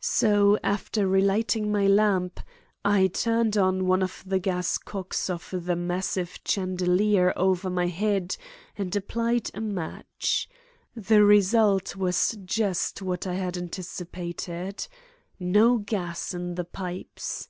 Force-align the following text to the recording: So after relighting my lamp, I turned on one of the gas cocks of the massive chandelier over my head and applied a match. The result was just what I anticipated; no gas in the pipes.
So 0.00 0.58
after 0.64 1.06
relighting 1.06 1.70
my 1.70 1.86
lamp, 1.86 2.40
I 2.84 3.06
turned 3.06 3.56
on 3.56 3.86
one 3.86 4.02
of 4.02 4.24
the 4.26 4.40
gas 4.40 4.78
cocks 4.78 5.30
of 5.30 5.54
the 5.64 5.76
massive 5.76 6.40
chandelier 6.44 7.32
over 7.36 7.70
my 7.70 7.86
head 7.86 8.36
and 8.76 8.96
applied 8.96 9.48
a 9.54 9.60
match. 9.60 10.48
The 10.96 11.22
result 11.22 11.94
was 11.94 12.36
just 12.44 13.00
what 13.00 13.28
I 13.28 13.34
anticipated; 13.34 14.88
no 15.38 15.78
gas 15.78 16.34
in 16.34 16.56
the 16.56 16.64
pipes. 16.64 17.46